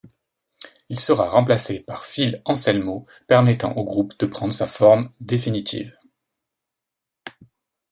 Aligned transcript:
Il 0.89 0.99
sera 0.99 1.29
remplacé 1.29 1.79
par 1.81 2.05
Phil 2.05 2.41
Anselmo, 2.45 3.05
permettant 3.27 3.73
au 3.77 3.83
groupe 3.83 4.17
de 4.17 4.25
prendre 4.25 4.51
sa 4.51 4.65
forme 4.65 5.11
définitive. 5.19 5.95